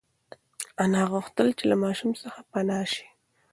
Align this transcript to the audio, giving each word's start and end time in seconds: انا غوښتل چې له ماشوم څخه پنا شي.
انا 0.83 1.01
غوښتل 1.11 1.47
چې 1.57 1.63
له 1.71 1.75
ماشوم 1.83 2.11
څخه 2.23 2.39
پنا 2.51 2.79
شي. 2.93 3.05